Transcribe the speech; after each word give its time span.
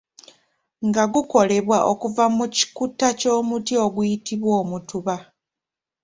Nga 0.87 1.03
gukolebwa 1.13 1.77
okuva 1.91 2.25
mu 2.37 2.45
kikuta 2.55 3.07
ky'omuti 3.19 3.73
oguyititbwa 3.85 4.51
omutuba. 4.61 5.15